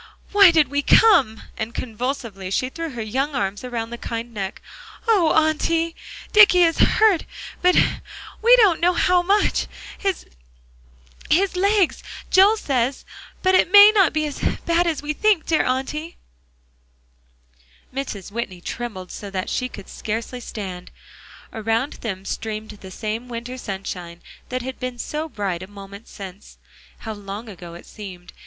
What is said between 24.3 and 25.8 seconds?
that had been so bright a